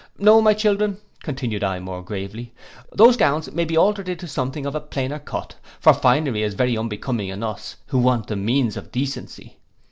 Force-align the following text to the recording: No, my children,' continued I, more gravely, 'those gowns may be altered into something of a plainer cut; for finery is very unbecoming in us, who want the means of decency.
No, 0.17 0.41
my 0.41 0.55
children,' 0.55 0.97
continued 1.21 1.63
I, 1.63 1.77
more 1.79 2.01
gravely, 2.01 2.55
'those 2.91 3.17
gowns 3.17 3.51
may 3.51 3.65
be 3.65 3.77
altered 3.77 4.09
into 4.09 4.27
something 4.27 4.65
of 4.65 4.73
a 4.73 4.79
plainer 4.81 5.19
cut; 5.19 5.53
for 5.79 5.93
finery 5.93 6.41
is 6.41 6.55
very 6.55 6.75
unbecoming 6.75 7.29
in 7.29 7.43
us, 7.43 7.75
who 7.85 7.99
want 7.99 8.25
the 8.25 8.35
means 8.35 8.75
of 8.77 8.91
decency. 8.91 9.59